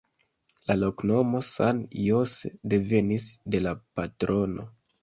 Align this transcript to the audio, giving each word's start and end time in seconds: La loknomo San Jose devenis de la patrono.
La 0.69 0.77
loknomo 0.83 1.41
San 1.49 1.83
Jose 2.07 2.53
devenis 2.75 3.31
de 3.57 3.65
la 3.69 3.77
patrono. 4.03 4.73